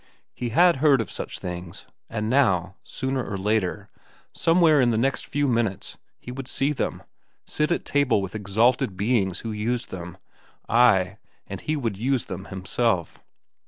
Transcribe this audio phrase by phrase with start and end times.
[0.33, 3.91] He had heard of such things, and now, sooner or later,
[4.33, 7.03] somewhere in the next few minutes, he would see them,
[7.45, 13.23] sit at table with exalted beings who used them—ay, and he would use them himself.